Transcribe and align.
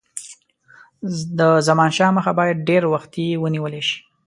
د 1.37 1.39
زمانشاه 1.67 2.13
مخه 2.17 2.31
باید 2.39 2.65
ډېر 2.69 2.83
وختي 2.93 3.27
ونیوله 3.43 3.81
شي. 3.87 3.97